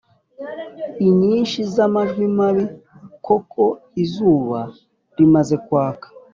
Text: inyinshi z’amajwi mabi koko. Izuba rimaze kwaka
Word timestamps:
inyinshi 1.07 1.59
z’amajwi 1.73 2.25
mabi 2.37 2.65
koko. 3.25 3.63
Izuba 4.03 4.59
rimaze 5.17 5.55
kwaka 5.65 6.07